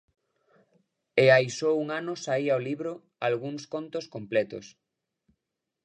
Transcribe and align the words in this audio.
E 1.23 1.25
hai 1.33 1.47
só 1.57 1.69
un 1.83 1.87
ano 1.99 2.13
saía 2.25 2.59
o 2.59 2.63
libro 2.69 2.93
'Algúns 3.21 3.63
contos 3.73 4.05
completos'. 4.15 4.69